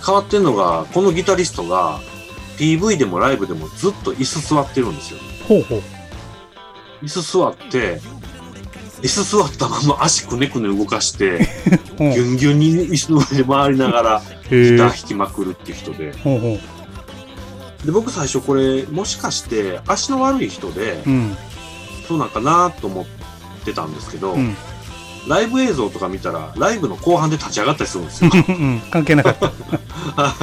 [0.04, 2.00] 変わってんのが、このギタリストが、
[2.58, 5.20] PV でもライブでもずっと椅子座ってるんですよ。
[5.48, 5.82] ほうほう。
[7.02, 8.00] 椅子座って、
[9.02, 11.40] 椅子座ったまま足くねくね動かして、
[11.98, 16.12] ギュンギュンに椅子の上で回りながらギター弾きまくるっていう人で。
[16.22, 17.86] ほうほう。
[17.86, 21.36] で、僕最初これ、もしかして足の悪い人で、うん。
[22.08, 23.06] そうなんかなと思っ
[23.64, 24.56] てたんですけど、うん。
[25.28, 28.30] ライブ映像とか見たら、ライブの後半で立ち上がったりするんですよ。
[28.48, 28.82] うん。
[28.90, 29.46] 関係なかった。
[30.20, 30.34] は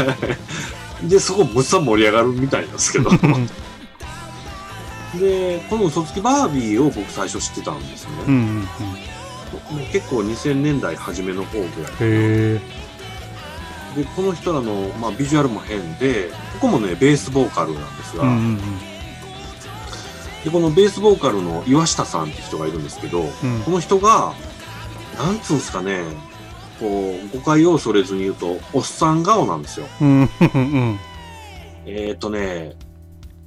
[1.03, 3.09] いで、そこむっさ盛り上がるみたいなんですけど。
[3.09, 3.49] うん
[5.19, 8.15] で、この嘘つきバービーを僕最初知ってたんですよね。
[8.27, 8.55] うんうんうん。
[8.59, 8.65] も
[9.83, 11.91] う結構2000年代初めの方ぐらい。
[11.91, 12.61] へえ。
[13.95, 18.61] で、この人らの、まあ、ビジュアルも変で、ここもね、ベースボーカルなんですが、うんうん
[20.43, 23.61] で、このベースボーカルの岩下さんって人がいるんですけど、うん。
[23.63, 24.33] この人が、
[25.21, 26.03] なんつうんですかね、
[26.79, 29.85] こう、誤解を恐れずに言うと、おっさん顔なんですよ。
[30.01, 30.29] うん。
[31.85, 32.75] えっ、ー、とね、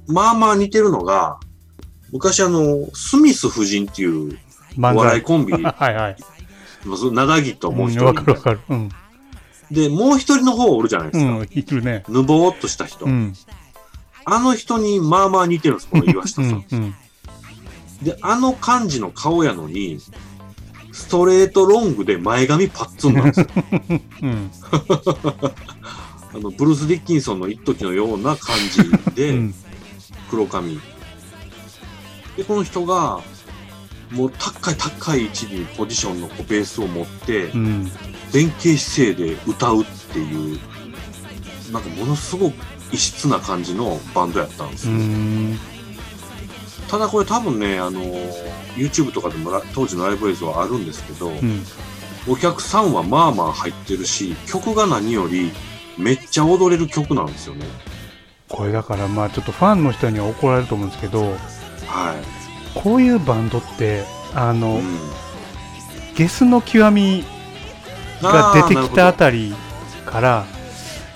[0.07, 1.37] まあまあ似てるのが、
[2.13, 4.37] 昔あの、スミス夫人っていう
[4.77, 4.81] お。
[4.81, 6.17] 笑いコンビ、 はいはい。
[7.11, 8.59] なだぎともう一人うんわかるわかる。
[8.69, 8.89] うん。
[9.69, 11.31] で、もう一人の方おるじゃないですか。
[11.31, 11.43] うん。
[11.43, 12.03] いるね。
[12.07, 13.05] ぬぼーっとした人。
[13.05, 13.33] うん。
[14.23, 16.43] あの人にまあまあ似てるんです、この岩下さん。
[16.43, 16.65] うん。
[16.71, 16.95] うん。
[18.01, 19.99] で、あの感じの顔やのに、
[20.95, 23.47] ストレートロングで前髪パッツンなんですよ。
[24.23, 24.51] うん。
[26.33, 29.53] あの、ブルース・ディッキンソンの一時のような感じうで、ん。
[30.29, 30.79] 黒髪。
[32.37, 33.19] で、この人が、
[34.11, 37.91] もう高い高い位置にポジションのこうベースを持ってう、ん。
[38.33, 40.59] 前傾姿勢で歌うっていう、
[41.73, 42.53] なんかものすごく
[42.93, 44.97] 異質な感じのバンドやったんですうよ。
[46.95, 46.99] ん。
[46.99, 48.01] ただこれ多分ね、あの、
[48.75, 51.63] YouTube とかでもラ当時のライブ映像あるんですけど、うん。
[52.27, 55.51] お客さんはまあまあ入ってるし、曲が何より
[55.97, 57.65] めっちゃ踊れる曲なんですよね。
[58.49, 61.35] これだからまあちょっとファンの人には怒られると思うんですけど、はい。
[62.73, 64.03] こういうバンドって、
[64.33, 64.99] あの、うん
[66.15, 67.25] ゲスの極み
[68.21, 69.53] が出てきたあたり
[70.05, 70.45] から、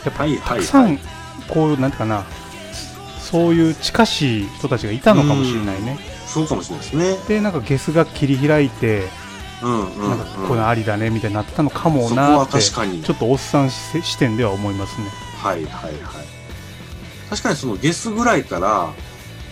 [0.03, 0.99] やっぱはいはいたくさん、
[1.47, 2.25] こう、なんていうかな、
[3.31, 5.99] そういう近しい人たちがいたのかもしれないね。
[6.25, 7.17] そうかもしれないですね。
[7.27, 9.07] で、なんかゲスが切り開いて、
[9.61, 10.09] うんうん、うん。
[10.09, 13.03] なんかこういうのありだねみたいになったのかもそこはなって、確かに。
[13.03, 15.07] ちょっとおっさん視視点では思いますね。
[15.37, 15.93] はいはいはい。
[17.29, 18.93] 確かにそのゲスぐらいから、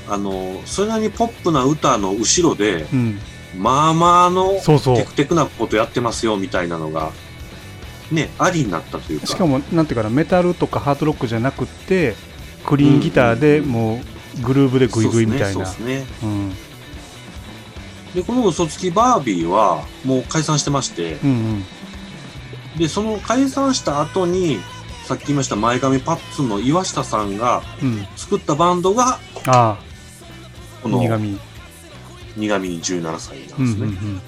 [0.09, 3.19] あの、それなりにポップな歌の後ろで、うん。
[3.55, 5.05] まあまあのテ。
[5.05, 7.11] クテクなことやってますよみたいなのが、
[8.11, 9.27] ね、ありになったというか。
[9.27, 12.15] しかも、なんていうかな、メタルとかハードロックじゃなくって、
[12.67, 14.01] クリーンギターでも
[14.39, 15.53] うグルーブでグイグイみたいな。
[15.53, 16.06] そうですね。
[18.13, 21.63] でこの嘘つきバービーはもう解散してまして、うんうん。
[22.77, 24.60] で、その解散した後に、
[25.06, 28.06] さっき言いました前髪パッツンの岩下さんがうん。
[28.17, 29.77] 作ったバンドが、ああ、
[30.84, 31.39] この苦味。
[32.36, 33.60] 苦味17歳なんですね。
[33.60, 34.21] うんうんうん。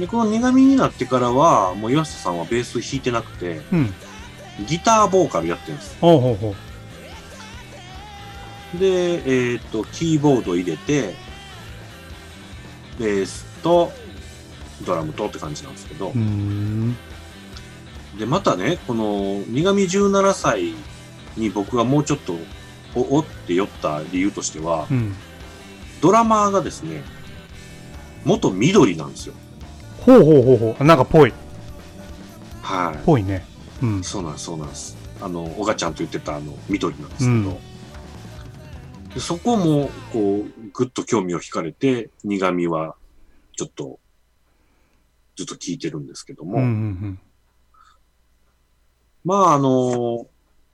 [0.00, 3.94] で、この苦味になってからは、もう岩下さんはベース弾いてなくて、うん。
[4.66, 5.96] ギターボーカルやってるんです。
[6.00, 6.67] ほうほうほう。
[8.74, 11.14] で、えっ、と、キーボード入れて、
[12.98, 13.92] ベースと、
[14.84, 16.12] ドラムとって感じなんですけど。
[18.18, 20.74] で、またね、この、苦味17歳
[21.36, 22.36] に僕がもうちょっと、
[22.94, 25.14] お、おって酔った理由としてはう、ん。
[26.00, 27.02] ドラマーがですね、
[28.24, 29.34] 元緑なんですよ。
[30.00, 30.84] ほうほうほうほう。
[30.84, 31.32] なんかぽい。
[32.62, 33.46] はぽいね。
[33.82, 34.04] うんい。。
[34.04, 34.96] そうなんです、そうなんです。
[35.20, 37.67] あの、おがちゃんと言ってたあの、緑なんですけど、うん
[39.14, 42.94] でそこも、こう、ぐっと興味を惹かれて、苦味は、
[43.56, 43.98] ちょっと、
[45.36, 47.20] ずっと聞いてるんですけども、うんうん
[49.24, 50.26] まあ、あの、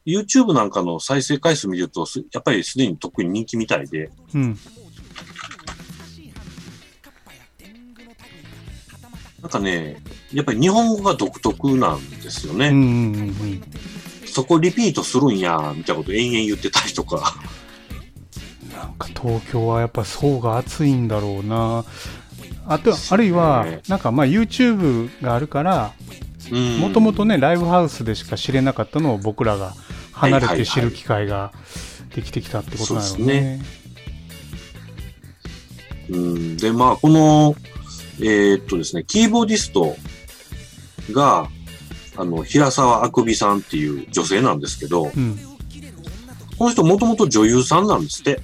[0.07, 4.43] YouTube なんかの再生回数見ると、すやっぱりすでに特に人気みたいで、うん。
[4.43, 4.59] うん。
[9.43, 9.97] なんかね、
[10.33, 12.69] やっぱり日本語が独特なんですよね。
[12.69, 13.63] うんうんうんうん。
[14.27, 17.35] そこリピートするんや、みたいなこと延々言ってたりとか。
[18.77, 21.85] なんか東京はやっぱ層が厚いんだろうな。
[22.67, 25.93] あと、あるいは、なんかまあ YouTube があるから、
[26.81, 29.75] もともとね、ライブハウスでしか知れなかったのを僕らが
[30.13, 31.53] 離れて知る機会が
[32.15, 33.63] できてきたってことなのそうですね。
[36.11, 36.57] うん。
[36.57, 37.57] で、まあ、この、
[38.21, 39.97] えーっとですね、キーボーディスト
[41.13, 41.49] が、
[42.17, 45.39] あの、平沢あくびさんっていう女性なんですけど、うん。
[46.59, 48.41] この人もともと女優さんなんですって。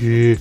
[0.00, 0.38] へえ。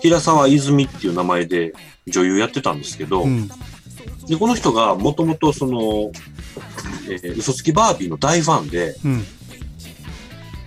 [0.00, 1.72] 平沢泉っていう名前で
[2.06, 3.48] 女優やってたんですけど、うん。
[4.26, 6.12] で、この人がもともとその、
[7.10, 9.24] えー嘘つきバービーの大ファンで、うん。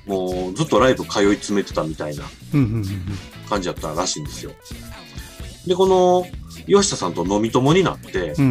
[0.08, 2.24] もうずっとライブ通い詰めてたみたいな
[2.54, 2.60] うん。
[2.60, 2.86] うん。
[3.48, 4.52] 感じだったらしいんですよ。
[5.68, 6.26] で、この、
[6.66, 8.46] 吉田さんと飲み友になって、うん。
[8.46, 8.48] う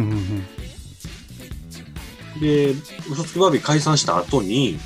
[2.37, 2.39] ん。
[2.39, 2.73] で、
[3.11, 4.79] 嘘つきバービー解散した後に、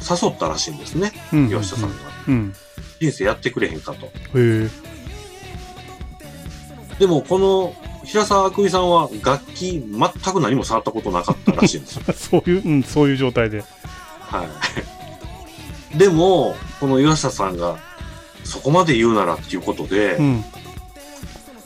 [0.00, 1.48] 誘ったらしいんですね、うん。
[1.48, 2.11] 吉田さんが。
[2.28, 2.54] うん。
[3.00, 4.06] 人生やってくれへんかと。
[4.06, 4.68] へえ。
[6.98, 12.02] でも、この、平沢あくびさんは楽器全く何も触ったことなかったらしいんですよ。
[12.14, 13.64] そういう、うん、そういう状態で。
[14.20, 14.46] は
[15.94, 15.98] い。
[15.98, 17.78] でも、この岩下さんが、
[18.44, 20.44] そこまで言うならっていうことで、うん。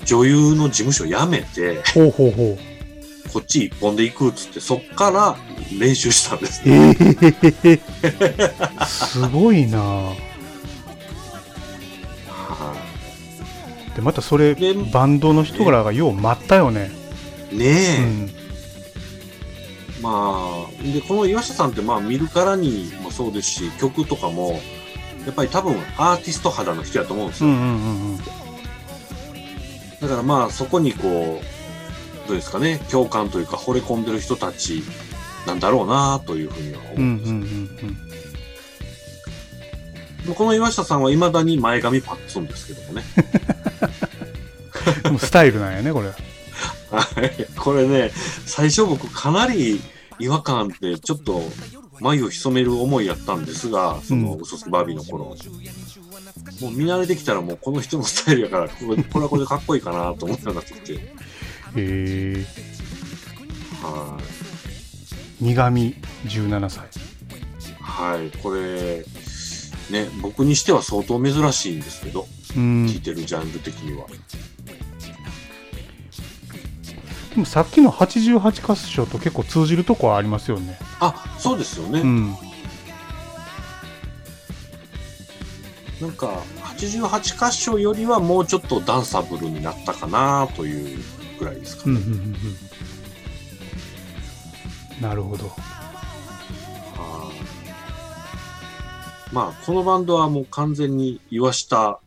[0.05, 2.77] 女優の事務所辞めて、ほうほうほう。
[3.33, 5.37] こっち一本で行くっつって、そっから
[5.77, 6.97] 練習したんですね。
[7.65, 7.81] え
[8.83, 10.13] えすごいな
[13.97, 16.91] でまたそれでバンドの人らがよう待ったよね、
[17.51, 17.57] い。
[17.57, 17.65] ね
[17.99, 18.05] え、
[19.97, 24.61] うん、まあ、で、この岩下さんって、まあ、見るからにもそうですし、曲とかも、
[25.25, 27.49] やっぱり多分アーティスト肌の人やと思うんですよ。
[27.49, 28.19] うんうんうんうん
[29.99, 34.83] だからまあ、そこにこう、どうですかね、共感というか、惚れ込んでる人たち
[35.47, 37.41] なんだろうなというふうには思うんうんうん
[37.75, 37.87] です。
[37.87, 38.07] うん
[40.27, 43.05] でもこの岩下さんは未だに前髪パッツンですけどもね。
[45.07, 46.15] うんもうスタイルなんやねこれは
[47.25, 47.47] い。
[47.59, 48.11] これね、
[48.47, 49.81] 最初僕かなり
[50.19, 51.43] 違和感ってちょっと
[52.01, 55.37] 眉を潜める思いやったんですが、そのうん嘘つきバービーの頃。
[56.61, 60.93] もう見慣れてきたらもうこの人のスタイルやから、これこれはこれでかっこいいかなと思うようになって。
[60.95, 60.99] へ
[61.77, 62.47] え
[63.83, 64.19] は
[65.41, 65.45] い。
[65.45, 66.85] 苦味17歳
[67.81, 68.31] はい。
[68.39, 69.05] これ、
[69.91, 74.07] ね、僕にしては相当珍しいんですけど、うん聴いてるジャンル的には。
[77.37, 82.01] でもさっきの88箇所と結構通じるとこはありますよねあ、そうですよね。
[82.01, 82.35] うん
[86.01, 86.43] なんか、
[86.77, 90.99] 88箇所よりはもうちょっとダンサブルになったかなという
[91.39, 91.97] ぐらいですかね。
[91.97, 92.37] うんうんうんうん
[95.01, 97.33] なるほどは
[99.31, 102.01] いまあ、このバンドはもう完全に岩下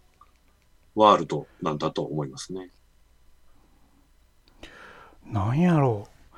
[0.96, 2.72] ワールドなんだと思いますね。
[5.32, 6.38] なんやろう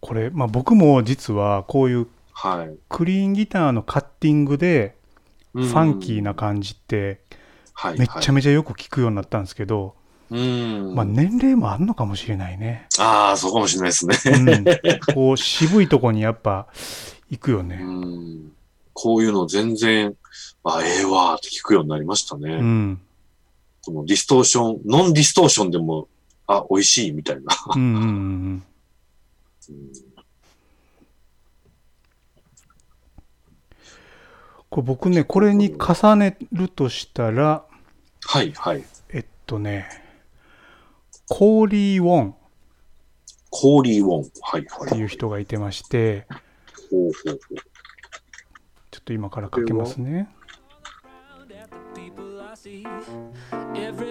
[0.00, 2.76] これ、まあ、僕も実はこういうはい。
[2.90, 4.94] クリーンギターのカッティングで
[5.54, 7.20] フファンキーな感じって
[7.72, 9.94] はい、めっちゃめちゃよく聞くようになったんですけど、
[10.30, 10.94] うん。
[10.94, 14.16] まあ、年齢もあるのかもしれないね、ああ、そうかもしれないですね。
[15.08, 16.68] うん、こう渋いとこにやっぱ
[17.28, 18.52] 行くようね、ん。
[18.94, 20.16] こういうの全然、
[20.64, 22.54] あ、ええわーって聞くようになりましたね。
[22.54, 23.00] うん、
[23.84, 26.08] このディストーション、ノンディストーションでも、
[26.46, 27.42] あ、美味しいみたいな。
[27.74, 28.62] うんうん
[34.68, 37.64] これ僕ねこれに重ねるとしたら
[38.24, 38.84] はい、はい。
[39.10, 39.88] えっとね
[41.28, 42.34] コーリー・ウォン
[43.50, 44.30] コーリー・ウォン。
[44.42, 44.88] はい、はい。
[44.88, 46.26] っていう人がいてまして
[46.90, 47.38] ほうほうほう。
[48.90, 50.28] ちょっと今からかけますね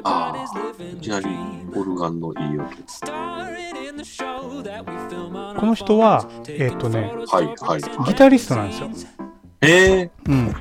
[0.03, 1.25] ああ、いきなり
[1.75, 2.69] オルガンのいい音。
[5.59, 7.81] この人はえっとねはい、はい。
[8.07, 8.89] ギタリストなんですよ、
[9.61, 10.55] ええうん、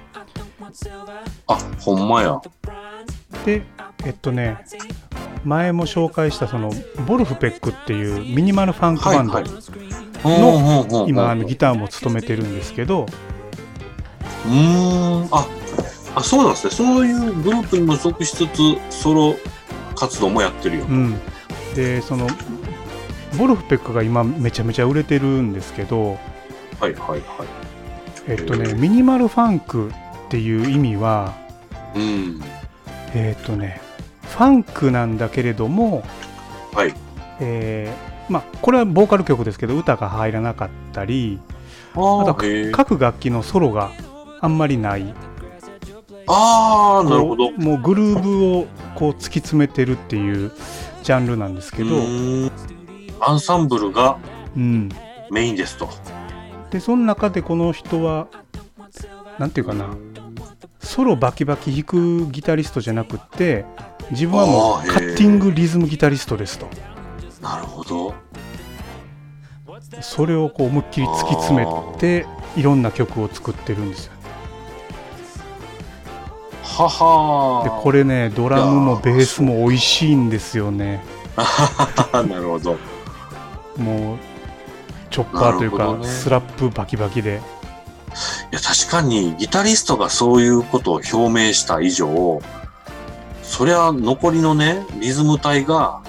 [1.46, 2.40] あ、ほんまや。
[3.44, 3.62] で
[4.04, 4.58] えっとね
[5.44, 6.70] 前も紹介したその
[7.06, 9.44] ボルフペックっていうミニマルファンクバンド、はい
[10.24, 13.06] の今あのギタターも務めてるんですけど
[14.46, 15.28] うーん。
[15.30, 15.46] あ、
[16.14, 16.70] あ、そうなんですね。
[16.70, 19.36] そういうグループにも属しつつ、ソロ
[19.94, 20.84] 活動もやってるよ。
[20.88, 21.18] うん、
[21.74, 22.28] でその
[23.38, 26.18] ボルフペックが今めちゃめちゃ売れてるんですけど
[26.80, 27.20] はい、はい、はい。
[28.28, 29.92] えっとねミニマルファンクっ
[30.28, 31.34] ていう意味は
[31.94, 32.40] うん。
[33.14, 33.80] えっとね
[34.22, 36.04] ファンクなんだけれども
[36.72, 36.94] はい。
[37.40, 41.38] えーまあこれはボーカル曲ですけど歌が入らなかったり
[41.94, 42.34] ああと。
[42.72, 43.90] 各楽器のソロが
[44.40, 45.14] あんまりない
[46.26, 47.50] ああ、なるほど。
[47.52, 50.52] もうグルーブをこう突き詰めてるっていう
[51.02, 51.96] ジャンルなんですけど、
[53.20, 54.18] アンサンブルが
[54.56, 54.88] うん、
[55.30, 55.88] メインですと。
[56.70, 58.28] でその中でこの人は
[59.38, 59.88] なんていうかな。
[60.80, 63.64] ソロバキバキ弾くギタリストじゃなくって
[64.10, 66.68] 自分はもうカッティングリズムギタリストですと。
[67.40, 68.14] なるほど。
[70.00, 74.13] それをこう思いっきり突き詰めていろんな曲を作ってるんですよ
[76.76, 81.04] ははでこれねドラムもベースも美味しいんですよね
[82.12, 82.76] なるほど。
[83.76, 84.18] もう
[85.10, 87.40] チョッパーというか、ねスラップバキバキで
[88.52, 92.40] いや、確かにギタリストがそういうことを表明した以上、
[93.42, 96.00] そりゃ残りのね、リズム体が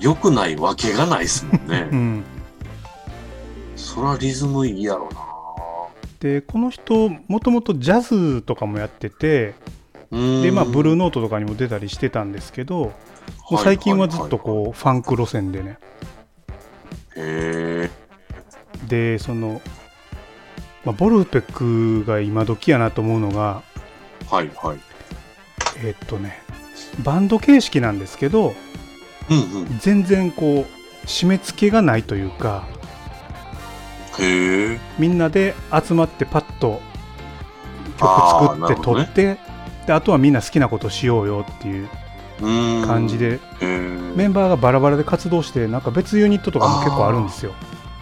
[0.00, 1.94] 良くないわけがないですもんね う。
[1.94, 2.24] ん
[3.76, 5.27] そりゃリズムいいやろな。
[6.20, 9.54] でこの人もともとジャズとかもやってて
[10.10, 12.92] でまあブルーノートとかにも出たりしてたんですけど
[13.50, 15.78] もう最近はずっとこうファンク路線でね
[17.16, 17.20] う。
[17.20, 17.90] へえ。
[18.86, 19.60] でその、
[20.84, 23.62] まあ、ボルペックが今時やなと思うのが
[24.30, 24.78] はいはい。
[25.84, 26.40] えっとね
[27.04, 28.54] バンド形式なんですけど
[29.30, 29.78] うんうん。
[29.78, 32.66] 全然こう締め付けがないというか
[34.98, 36.80] みんなで集まってパッと
[37.98, 39.38] 曲作って撮って、
[39.86, 41.88] であとはみんな好きなことしようよっていう
[42.40, 42.86] うーん。
[42.86, 43.18] 感じ。
[43.18, 43.40] で。
[43.60, 47.52] メンバーがバラバラで活動してなんか別ユニットとかも結構あるんですよ。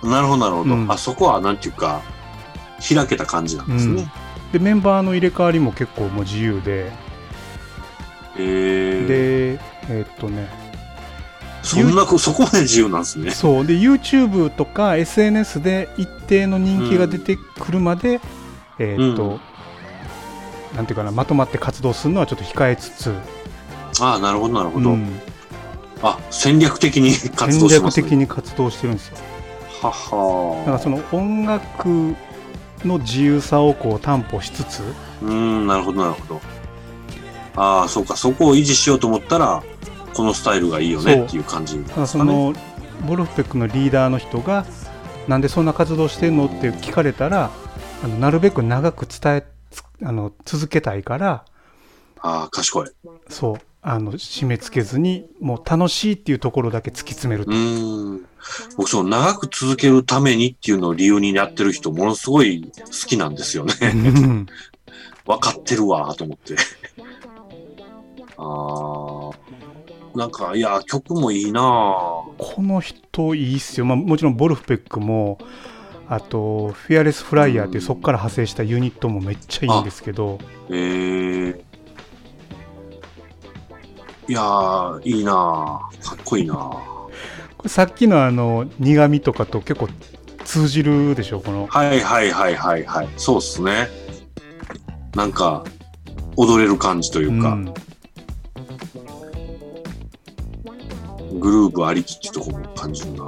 [0.03, 0.75] なるほどなるほど。
[0.75, 2.01] うんあそこはなんていうか、
[2.79, 4.11] 開けた感じなんですね。
[4.53, 6.91] でメンバーの入れ替わりも結構もう自由で。
[8.37, 9.59] で
[9.89, 10.49] えっとね
[11.67, 13.31] そんなこ、そこまで自由なんですね。
[13.33, 18.21] そうで YouTube とか SNS で一定の人気が出てくるまで、
[18.79, 19.41] えーっと、うん
[20.77, 23.15] なんていうかなまとまって活動するのはちょっと控えつつ、
[24.01, 24.91] ああ、なるほどなるほど。
[24.91, 25.21] うん
[26.03, 28.03] あ、戦略的に活戦略動してますね。
[28.05, 29.17] 的に活動してるんですよ
[29.81, 32.15] はだからはその音楽
[32.85, 34.81] の自由さをこう担保しつつ
[35.23, 36.41] うーん、なるほどなるほど。
[37.57, 39.63] ああ、そうか、そこを維持しようと思ったら、
[40.17, 42.07] このスタイルがいいよねっていう感じなんですかね。
[42.07, 42.55] その
[43.07, 44.65] ボルフペックのリーダーの人が
[45.29, 47.51] なんでそんな活動してんのって聞かれたら
[48.03, 51.45] あのなるべく長く伝えつあの続けたいから
[52.21, 52.89] ああ、賢い。
[53.29, 58.27] そうあの締め付けずにもう楽しいっていうところだけ突き詰めるうーん。
[58.77, 63.75] 僕、その長く続けるためにっていうのを理由にやってる人、ものすごい好きなんですよね。
[63.83, 64.47] うん
[65.27, 66.57] 分かってるわ、と思って。
[68.39, 69.46] ああ。
[70.17, 75.39] なんか、いや、曲もいいなぁこの人いいっすよ、まあ、もちろんボルフペックも
[76.09, 80.39] あとフィアレスフライヤーっていうそこから派生したユニットもめっちゃいいんですけど。
[80.71, 80.73] え。
[80.73, 81.57] ー。
[84.29, 87.11] いやー、いいなぁかっこいいなぁこ
[87.65, 89.89] れさっきのあの苦味とかと結構
[90.45, 91.41] 通じるでしょ？
[91.41, 91.67] この。
[91.67, 93.09] はいはいはいはいはい。
[93.17, 93.89] そうっすね。
[95.15, 95.65] なんか、
[96.37, 97.75] 踊れる感じというか、うん
[101.47, 103.27] グルーブありきってとこも感じるな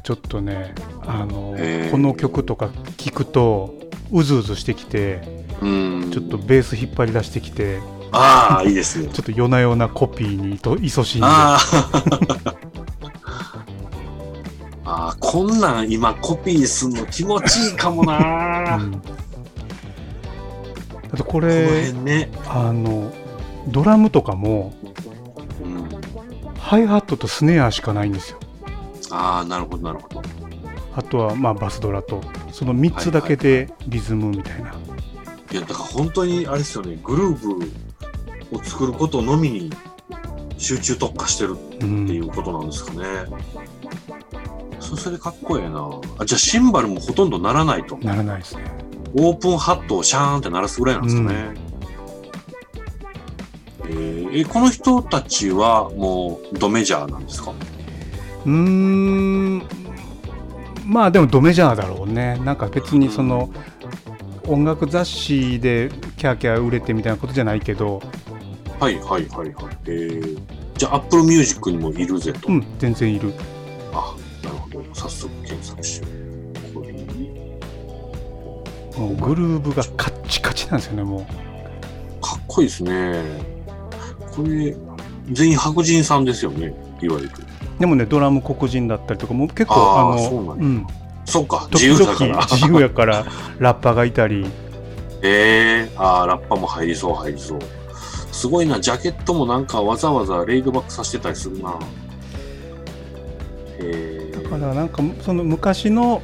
[0.00, 1.56] ちょっとねあの
[1.90, 3.74] この曲とか聞くと
[4.12, 5.20] うずうずしてきて
[5.60, 6.10] うん。
[6.12, 7.80] ちょっとベース引っ張り出してきて
[8.12, 9.08] ああ、いいですね。
[9.12, 11.58] ちょっと夜な夜なコピーにと勤しんであ
[14.84, 15.16] あ。
[15.20, 19.02] こんなん今コピーすんの気持ちいいかもな、こうん
[21.12, 22.30] あとこのれ辺ね。
[22.48, 23.12] あの
[23.68, 24.92] ドラムとかもうん、
[26.70, 28.38] ハイハットとスネアしかないんですよ
[29.10, 30.22] ああ、なるほどなるほど。
[30.94, 34.72] あとはまあバスドラとその3つだけでリズムみたいな、
[35.50, 37.34] いや、だから本当にあれですよね、グルー
[38.52, 39.72] ブを作ることのみに
[40.58, 43.04] 集中特化してるうんっていうことなんですかね。
[44.78, 45.90] そそれかっこええな。
[46.20, 47.98] あ、じゃあシンバルもほとんど鳴らないと。
[47.98, 48.62] ならないですね
[49.14, 51.34] オープンハットをシャーンって鳴らすぐらいなんですかね。
[51.34, 51.69] えー
[54.32, 57.52] えこの人たちはもうドメジャーなんですか？
[58.44, 59.62] うーん
[60.86, 63.50] まあでもドメジャーだろうねなんか別にその
[64.48, 68.02] 音楽雑誌でキャーキャー売れてみたいなことじゃないけど
[68.78, 69.76] はいはいはいはい。
[69.86, 70.38] えー、
[70.76, 72.48] じゃあ Apple Music にもいるぜと。
[72.48, 73.34] うん全然いる
[73.92, 74.82] あ、なるほど。
[74.94, 76.74] 早速検索しよう。
[76.74, 76.92] これ
[78.98, 81.26] もうグルーブがカッチカチなんですよねも
[82.22, 83.22] かっこいいですね。
[84.42, 84.76] これ、
[85.32, 86.74] 全員白人さんですよね。
[87.02, 87.30] いわゆる。
[87.78, 90.86] うでもねドラム黒人だったりとかも結構ああのーそううん
[91.24, 92.42] そうか、時自由だ々から。
[92.46, 93.24] 自由やから
[93.58, 94.44] ラッパーがいたり
[95.22, 97.58] ええああ、ラッパも入りそう、入りそう。
[98.32, 101.74] すごいな、ジャケットもなんかわざわざレイドバックさせてたりするな。
[103.78, 106.22] ええだからなんかその昔の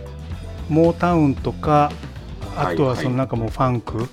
[0.68, 1.92] モータウンとか
[2.56, 4.06] あとははいはいそのなんかもうファンク、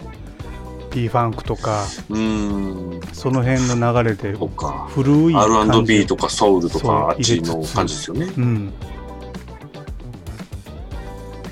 [0.94, 3.02] P ファンクとかうーん。
[3.14, 4.38] その辺の流れで。
[4.90, 8.32] 古い R&B とかソウルとかあっちの感じですよね。
[8.38, 8.74] うん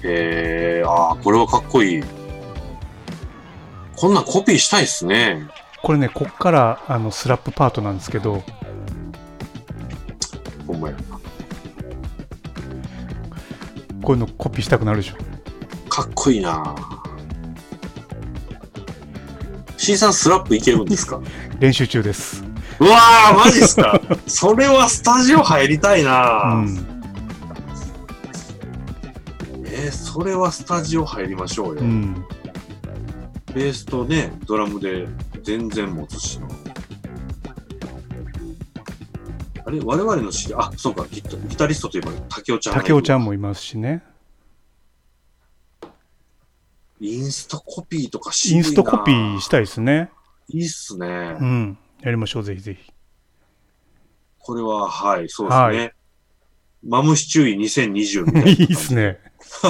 [0.04, 2.04] へえ、ああ、これはかっこいい。
[3.96, 5.48] こんなんコピーしたいっすね。
[5.82, 8.44] これねこっからあのスラップパートなんですけど
[10.68, 10.96] ほんまや。
[14.04, 15.16] こういうのコピーしたくなるでしょ
[15.90, 16.76] かっこいいな
[19.82, 21.20] C さんスラップいけるんですか？
[21.60, 22.44] 練習中です。
[22.80, 24.00] うわー、マジっすか？
[24.28, 27.04] それはスタジオ入りたいうな、ん。
[29.66, 31.82] えー、それはスタジオ入りましょうよ。
[31.82, 32.24] うん。
[33.56, 35.08] ベースとね、ドラムで
[35.44, 36.40] 全然持つし。
[36.40, 36.48] な。
[39.66, 42.76] あれ我々の知りあ、そうかギタ、ギタリストといえば竹雄ちゃん。
[42.76, 44.04] 竹雄ちゃんもいますしね
[47.02, 50.12] インストコピーとか渋いなインストコピーしたいですね
[50.48, 51.08] いいっすね。
[51.40, 52.92] うんやりましょうぜひぜひ
[54.38, 55.84] これは、はい、そうですね。
[55.86, 55.92] は
[56.84, 58.50] マムシ注意2020みたいな。
[58.52, 59.20] いいっすね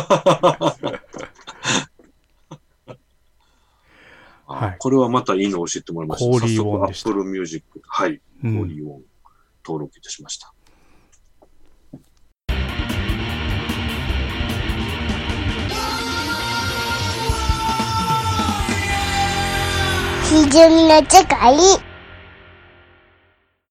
[4.48, 6.32] あはいこれはまたいいのを教えてもらいました。
[6.32, 7.82] コーリーウォンでした早速 Apple Music。
[7.88, 8.14] はい。
[8.14, 9.02] うコーリんーウォン
[9.66, 10.54] 登録いたしました。
[20.32, 21.91] ひじゅみの世界。